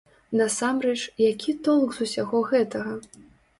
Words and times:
Насамрэч, 0.39 1.03
які 1.25 1.55
толк 1.69 1.89
з 1.99 2.09
усяго 2.09 2.43
гэтага? 2.51 2.99